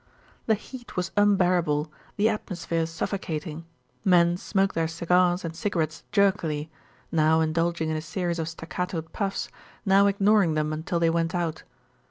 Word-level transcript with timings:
The 0.47 0.55
heat 0.55 0.95
was 0.97 1.11
unbearable, 1.15 1.91
the 2.15 2.27
atmosphere 2.27 2.87
suffocating. 2.87 3.65
Men 4.03 4.35
smoked 4.35 4.73
their 4.73 4.87
cigars 4.87 5.45
and 5.45 5.55
cigarettes 5.55 6.03
jerkily, 6.11 6.71
now 7.11 7.39
indulging 7.39 7.91
in 7.91 7.95
a 7.95 8.01
series 8.01 8.39
of 8.39 8.47
staccatoed 8.49 9.11
puffs, 9.13 9.47
now 9.85 10.07
ignoring 10.07 10.55
them 10.55 10.73
until 10.73 10.99
they 10.99 11.11
went 11.11 11.35
out. 11.35 11.61